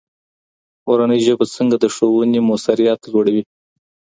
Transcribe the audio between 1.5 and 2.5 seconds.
څنګه د ښوونې